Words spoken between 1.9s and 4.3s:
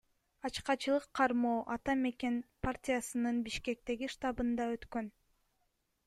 мекен партиясынын Бишкектеги